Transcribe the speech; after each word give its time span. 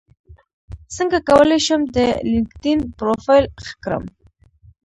څنګه 0.95 1.17
کولی 1.29 1.59
شم 1.65 1.81
د 1.95 1.97
لینکیډن 2.31 2.79
پروفایل 2.97 3.45
ښه 3.65 3.73
کړم 3.83 4.03